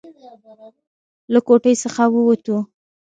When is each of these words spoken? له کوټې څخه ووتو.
له 1.33 1.39
کوټې 1.47 1.73
څخه 1.83 2.03
ووتو. 2.13 2.57